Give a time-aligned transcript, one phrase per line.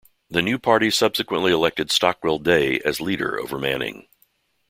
[0.31, 4.07] The new party subsequently elected Stockwell Day as leader over Manning.